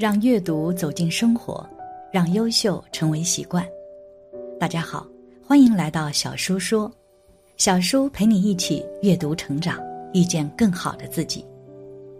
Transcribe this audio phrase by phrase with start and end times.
[0.00, 1.62] 让阅读走进生活，
[2.10, 3.62] 让优秀成为习惯。
[4.58, 5.06] 大家好，
[5.46, 6.90] 欢迎来到小叔说，
[7.58, 9.78] 小叔陪你一起阅读成长，
[10.14, 11.44] 遇见更好的自己。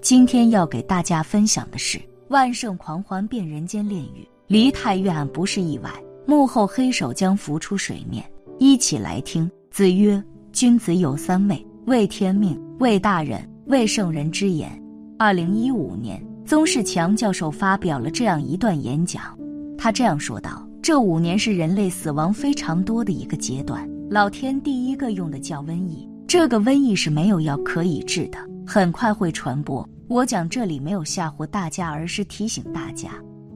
[0.00, 1.98] 今天要给大家分享的是
[2.28, 5.90] 《万圣狂欢变人间炼狱》，梨泰院案不是意外，
[6.24, 8.24] 幕后黑手将浮出水面。
[8.58, 9.50] 一起来听。
[9.70, 14.82] 子曰：“君子有三畏：畏天命，畏大人，畏圣人之言。”
[15.20, 16.25] 二零一五年。
[16.46, 19.36] 宗世强教授发表了这样一段演讲，
[19.76, 23.84] 他这样说道：“这五年是人类死亡非常多的一个阶段。
[24.08, 29.86] 老天第一个用的叫瘟疫，这个瘟疫是没有药可以治的，很快会传播。
[30.06, 33.10] 我讲这里没有吓唬大家，而是提醒大家。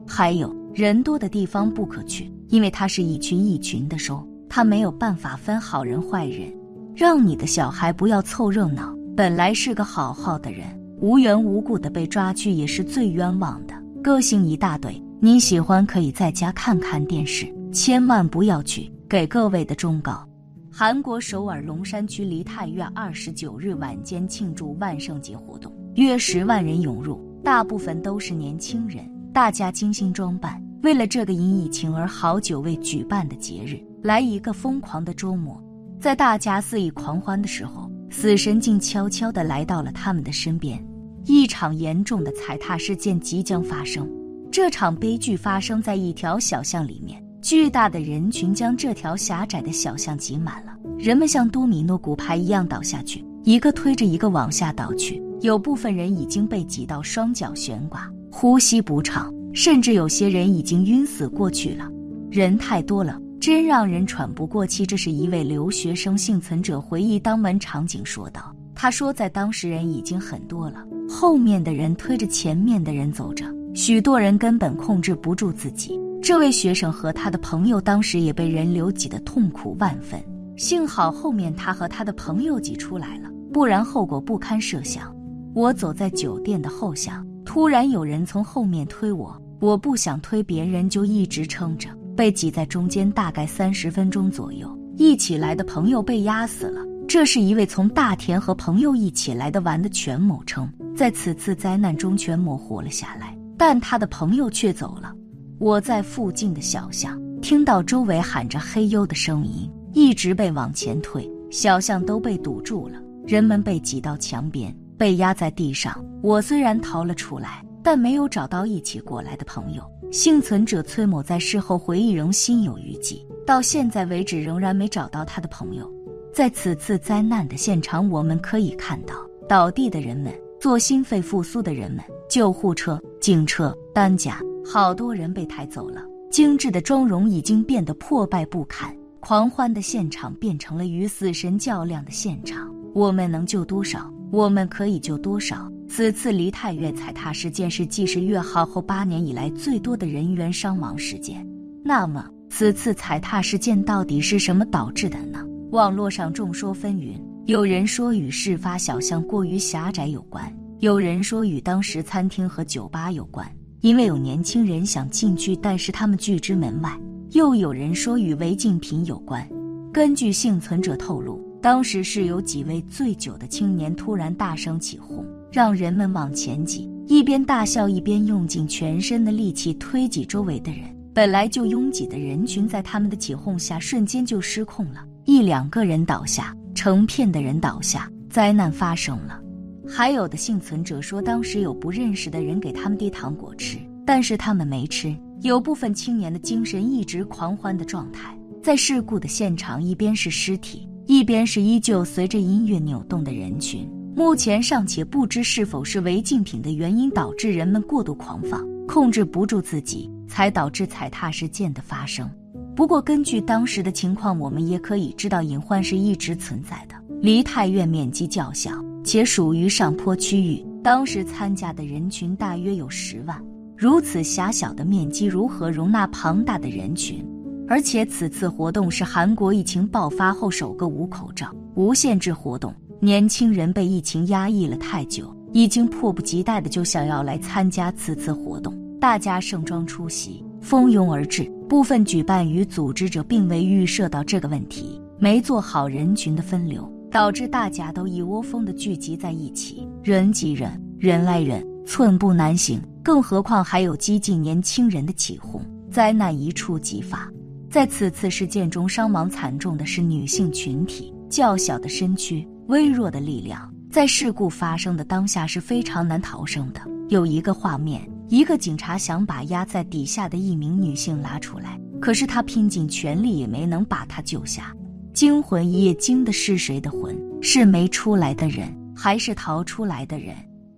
[0.05, 6.53] 还有人多的地方不可去，因为它是一群一群的收，他没有办法分好人坏人。
[6.93, 10.65] 让你的小孩不要凑热闹，本来是个好好的人。”
[11.01, 15.03] 无缘无故的被抓去也是最冤枉的，个性一大堆。
[15.19, 18.91] 你喜欢可以在家看看电视，千万不要去。
[19.09, 20.23] 给各位的忠告：
[20.71, 35.59] 韩国首尔龙山区梨泰院二十九日晚间庆祝万圣节活动，约十万人涌入，大部分都是年轻人，大家精心装扮，为了这个因疫情而好久未举办的节日，来一个疯狂的周末。
[35.99, 40.79] 在大家肆意狂欢的时候，死神竟悄悄地来到了他们的身边。
[41.25, 44.09] 一场严重的踩踏事件即将发生。
[44.51, 50.73] 这场悲剧发生在一条小巷里面，巨大的人群将这条狭窄的小巷挤满了。
[50.97, 55.21] 人们像多米诺骨牌一样倒下去，一个推着一个往下倒去。
[55.41, 61.89] 有部分人已经被挤到双脚悬挂，呼吸不畅，甚至有些人已经晕死过去了。
[62.29, 64.85] 人太多了，真让人喘不过气。
[64.85, 73.43] 这是一位留学生幸存者回忆当晚场景说道：“他说，在当时人已经很多了。”后面的人推着前面的人走着，
[73.75, 75.99] 许多人根本控制不住自己。
[76.23, 80.23] 这位学生和他的朋友当时也被人流挤得痛苦万分，
[80.55, 85.13] 幸好后面他和他的朋友挤出来了，不然后果不堪设想。
[85.53, 94.79] 我走在酒店的后巷，突然有人从后面推我，我不想推别人，就一直撑着，被挤在中间，大概三十分钟左右。
[94.95, 96.81] 一起来的朋友被压死了。
[97.05, 100.71] 这是一位从大田和朋友一起来的玩的全某称。
[100.95, 105.13] 在此次灾难中，全某活了下来，但他的朋友却走了。
[105.57, 116.03] 我在附近的小巷听到周围喊着“黑优”的声音，一直被往前推，小巷都被堵住了，人们被挤到墙边，被压在地上。
[116.21, 119.83] 我虽然逃了出来，但没有找到一起过来的朋友。
[120.11, 125.89] 幸存者崔某在事后回忆仍心有余悸，到现在为止仍然没找到他的朋友。
[126.33, 129.15] 在此次灾难的现场，我们可以看到
[129.47, 130.33] 倒地的人们。
[130.61, 136.03] 做心肺复苏的人们，救护车、警车、担架，好多人被抬走了。
[136.29, 142.71] 精致的妆容已经变得破败不堪，狂欢的现场变成了与死神较量的现场。
[142.93, 144.07] 我们能救多少？
[144.31, 145.67] 我们可以救多少？
[145.89, 151.43] 此次梨泰院踩踏事件是纪实月号后八年以来最多的人员伤亡事件。
[151.83, 155.43] 那么，此次踩踏事件到底是什么导致的呢？
[155.71, 157.19] 网络上众说纷纭。
[157.47, 166.91] 有人说与事发小巷过于狭窄有关，有人说与当时餐厅和酒吧有关，因为有年轻人想进去，但是他们拒之门外；
[167.31, 169.45] 又有人说与违禁品有关。
[169.91, 180.81] 根据幸存者透露，当时是有几位醉酒的青年突然大声起哄，让人们往前挤，一边大笑一边用尽全身的力气推挤周围的人。
[181.11, 186.55] 本来就拥挤的人群，在他们的起哄下瞬间就失控了，一两个人倒下。
[186.73, 189.39] 成片的人倒下，灾难发生了。
[189.87, 195.15] 还有的幸存者说，当时有不认识的人给他们递糖果吃，但是他们没吃。
[195.41, 198.37] 有部分青年的精神一直狂欢的状态。
[198.63, 203.89] 在事故的现场，一边是尸体，一边是依旧随着音乐扭动的人群。
[204.15, 212.29] 目前尚且不知是否是违禁品的原因导致人们过度狂放，控制不住自己，才导致踩踏事件的发生。
[212.75, 216.95] 不过，根据当时的情况，我们也可以知道隐患是一直存在的。
[217.21, 218.71] 梨泰院面积较小，
[219.03, 223.39] 且属于上坡区域，当时参加的人群大约有十万。
[223.77, 227.23] 如此狭小的面积，如何容纳庞大的人群？
[227.67, 232.73] 而且此次活动是韩国疫情爆发后首个无口罩、无限制活动。
[232.99, 238.73] 年轻人被疫情压抑了太久，已经迫不及待的就想要来参加此次活动。
[238.99, 241.43] 大家盛装出席，蜂拥而至。
[241.67, 250.69] 部分举办与组织者并未预设到这个问题，没做好人群的分流，导致大家都一窝蜂的聚集在一起，人挤人，
[250.99, 252.81] 人挨人，寸步难行。
[253.01, 257.31] 更何况还有激进年轻人的起哄，灾难一触即发。
[257.69, 266.81] 在此次事件中，伤亡惨重的是女性群体，较小的身躯，微弱的力量，在事故发生的当下是非常难逃生的。
[267.07, 274.73] 有一个画面，一个警察想把压在底下的一名女性拉出来，可是他拼尽全力也没能把她救下。
[275.13, 277.13] 惊魂一夜惊的是谁的魂？
[277.41, 280.33] 是没出来的人，还是逃出来的人？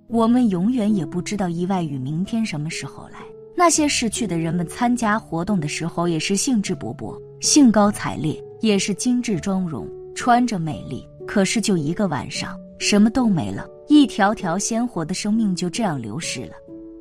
[0.08, 3.20] 我们永远也不知道意外与明天什么时候来。
[3.56, 11.08] 那些逝去的人们参加活动的时候也是兴致勃勃、兴高采烈，也是精致妆容，穿着美丽。
[11.28, 13.64] 可是就一个晚上，什么都没了。
[13.88, 16.54] 一条条鲜活的生命就这样流失了。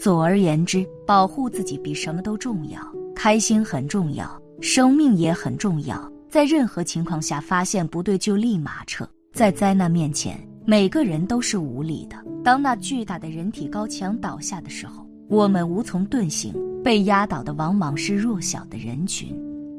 [0.03, 2.81] 总而言之，保护自己比什么都重要。
[3.15, 4.29] 开心很重要，
[4.61, 6.13] 生命也很重要。
[6.29, 9.09] 在任何情况下，发现不对就立马撤。
[9.33, 12.17] 在灾难面前，每个人都是无力的。
[12.43, 16.53] 当那巨大的人体高墙倒下的时候，我们无从遁形。
[16.83, 19.33] 被压倒的往往是弱小的人群。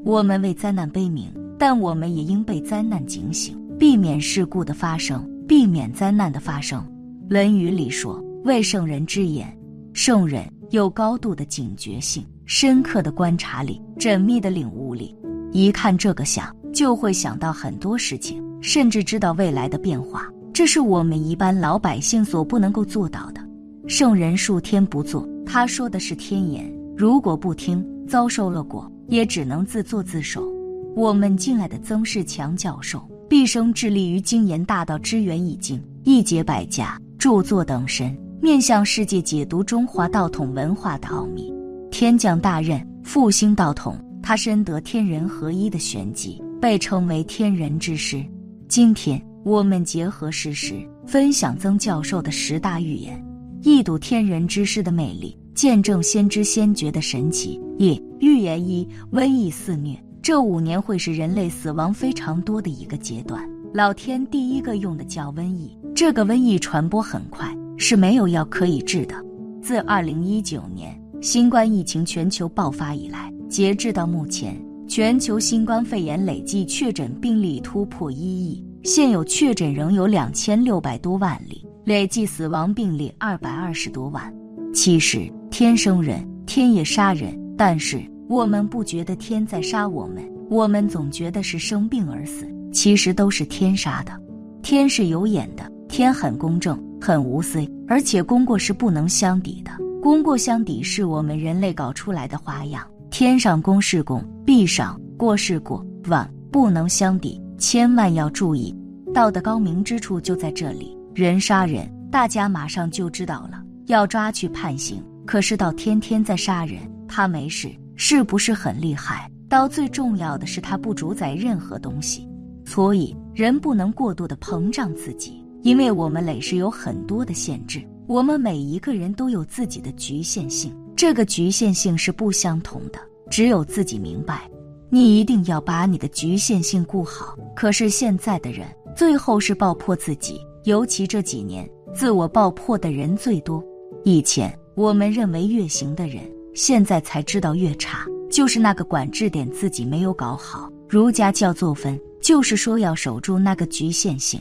[0.06, 1.30] 我们为灾难悲鸣，
[1.60, 6.80] 但我们也应被灾难警醒，避免事故的发生，避免灾难的发生。
[7.28, 9.54] 《论语》里说：“为圣人之言。”
[9.94, 15.16] 圣人有高度的警觉性、深刻的观察力、缜密的领悟力。
[15.52, 20.28] 一看这个想，就会想到很多事情，甚至知道未来的变化。
[20.52, 23.48] 这是我们一般老百姓所不能够做到的。
[23.88, 26.74] 圣人数天不作，他说的是天言。
[26.98, 30.52] 如果不听，遭受了果，也只能自作自受。
[30.96, 37.00] 我们敬爱的曾仕强教授，毕生致力于精研大道之源易经，一解百家。
[37.20, 38.14] 著作等身，
[38.44, 41.50] 面向世界解读中华道统文化的奥秘。
[41.90, 48.22] 天降大任，复兴道统，他深得天人合一的玄机，被称为天人之师。
[48.68, 50.76] 今天我们结合事实，
[51.08, 53.18] 分享曾教授的十大预言，
[53.62, 57.58] 一睹天人之师的魅力，见证先知先觉的神奇。
[57.78, 63.42] 一预言一：瘟疫肆虐，这五年会是人类死亡非常多的一个阶段。
[63.74, 65.80] 老天第一个用的叫瘟疫。
[65.96, 67.56] 这个瘟疫传播很快，
[67.86, 69.16] 是没有药可以治的。
[69.62, 74.58] 自二零一九年新冠疫情全球爆发以来，截至到目前，
[74.88, 84.34] 全球新冠肺炎累计确诊病例突破一亿，现有确诊仍有两千六百多万例，累计死亡病例二百二十多万。
[84.74, 94.18] 其实天生人，天也杀人，但是我们不觉得天在杀我们，我们总觉得是生病而死，其实都是天杀的。
[94.62, 95.70] 天是有眼的。
[95.94, 99.70] 天很公正，很无私，而且功过是不能相抵的。
[100.02, 102.84] 功过相抵是我们人类搞出来的花样。
[103.12, 108.76] 天上功是功，地上过是过，万不能相抵，千万要注意。
[109.14, 110.98] 道的高明之处就在这里。
[111.14, 115.00] 人杀人，大家马上就知道了，要抓去判刑。
[115.28, 119.30] 可是道天天在杀人，他没事，是不是很厉害？
[119.48, 122.28] 道最重要的是他不主宰任何东西，
[122.66, 125.40] 所以人不能过度的膨胀自己。
[125.64, 133.00] 因为我们累是有很多的限制，我们每一个人都有自己的局限性，这个局限性是不相同的，
[133.30, 134.50] 只有自己明白。
[134.90, 137.36] 你一定要把你的局限性顾好。
[137.56, 143.64] 可是现在的人最后是爆破自己，尤其这几年，自我爆破的人最多。
[144.04, 150.70] 以前我们认为越行的人，现在才知道越差，就是那个管制点自己没有搞好。
[150.90, 154.40] 儒家叫做分，就是说要守住那个局限性。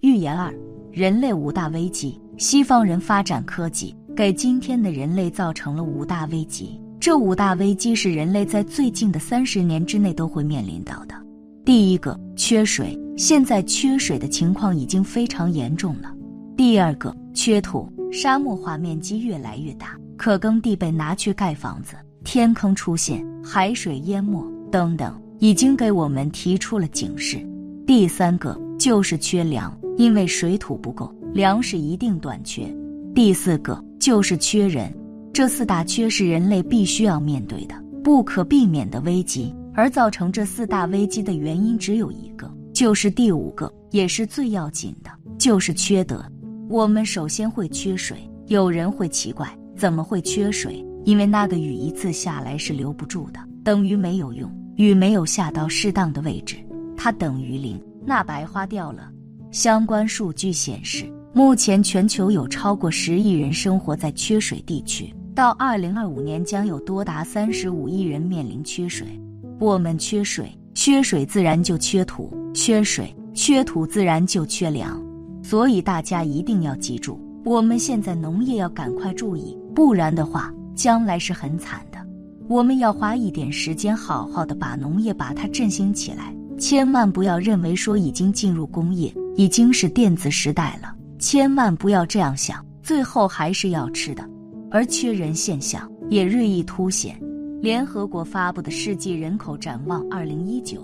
[0.00, 0.54] 预言二：
[0.92, 2.20] 人类五大危机。
[2.36, 6.80] 西方人发展科技，给今天的人类造成了五大危机。
[7.00, 11.14] 这五大危机是人类在最近的三十年之内都会面临到的。
[11.64, 12.98] 第一个，缺水。
[13.16, 16.14] 现在缺水的情况已经非常严重了。
[16.56, 17.92] 第二个，缺土。
[18.10, 27.44] 沙漠化面积越来越大，可耕地被拿去盖房子，天坑出现，海水淹没等等，已经给我们提出了警示。
[27.86, 29.76] 第三个就是缺粮。
[29.96, 32.72] 因为水土不够，粮食一定短缺。
[33.14, 34.94] 第四个就是缺人，
[35.32, 39.52] 这四大缺是人类必须要面对的不可避免的危机。
[39.74, 46.24] 而造成这四大危机的原因只有一个，就是第五个，也是最要紧的，就是缺德。
[46.68, 50.84] 我们首先会缺水，有人会奇怪，怎么会缺水？
[51.04, 56.56] 因为那个雨一次下来是留不住的，等于没有用，雨没有下到适当的位置，
[56.96, 59.12] 它等于零，那白花掉了。
[59.50, 69.06] 相关数据显示，目前全球有超过十亿人生活在缺水地区，到二零二五年将有多达三十五亿人面临缺水。
[69.60, 74.98] 我们缺水，缺水自然就缺土，缺水缺土自然就缺粮。
[75.42, 81.98] 所以大家一定要记住，我们现在农业要赶快注意，不然的话，将来是很惨的。
[82.48, 86.34] 我们要花一点时间，好好的把农业把它振兴起来。
[86.58, 94.28] 千万不要认为说已经进入工业，已经是电子时代了，千万不要这样想，最后还是要吃的。
[94.70, 97.18] 而缺人现象也日益凸显。
[97.62, 100.82] 联合国发布的《世纪人口展望（二零一九）》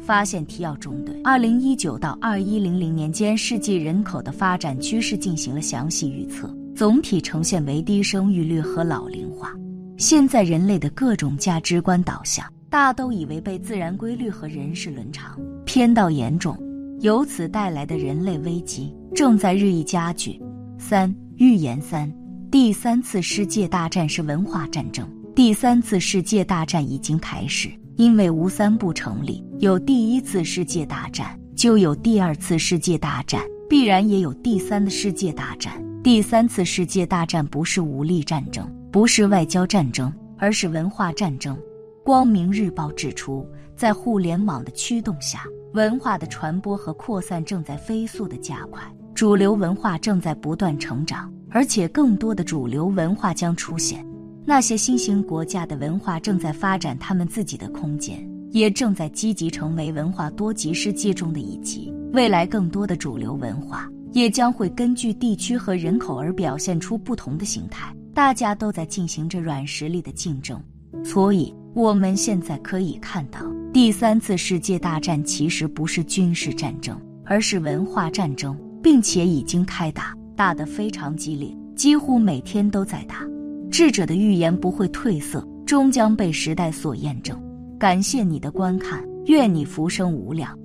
[0.00, 9.52] 发现提要中对二零一九到二一零零年间世纪人口的发展趋势进行了详细预测，总体呈现为低生育率和老龄化。
[9.96, 16.58] 现在人类的各种价值观导向，大都以违背自然规律和人世伦常，偏到严重，
[17.00, 20.40] 由此带来的人类危机正在日益加剧。
[20.78, 22.10] 三预言三，
[22.50, 25.06] 第三次世界大战是文化战争。
[25.34, 35.74] 第三次世界大战已经开始，因为无三不成立，有第一次世界大战，就有第二次世界大战，必然也有第三的世界大战。
[36.02, 41.54] 第三次世界大战不是武力战争，不是外交战争，而是文化战争。
[42.04, 48.82] 光明日报指出，在互联网的驱动下，文化的传播和扩散正在飞速的加快，
[49.14, 54.04] 主流文化正在不断成长，而且更多的主流文化将出现。
[54.44, 61.94] 那些新兴国家的文化正在发展他们自己的空间，也正在积极成为文化多极世界中的一极。
[62.12, 67.94] 未来更多的主流文化也将会根据地区和人口而表现出不同的形态。
[68.12, 70.60] 大家都在进行着软实力的竞争，
[71.02, 73.40] 所以我们现在可以看到，
[73.72, 83.26] 第三次世界大战其实不是军事战争，而是文化战争，并且已经开打，打得非常激烈，几乎每天都在打。
[83.70, 87.42] 智者的预言不会褪色，终将被时代所验证。
[87.78, 90.56] 感谢你的观看，愿你浮生无量。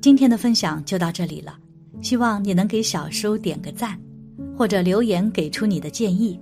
[0.00, 1.58] 今天的分享就到这里了，
[2.00, 3.98] 希望你能给小叔点个赞，
[4.56, 6.38] 或者留言给出你的建议。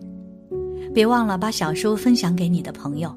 [0.92, 3.16] 别忘了把小叔分享给你的朋友，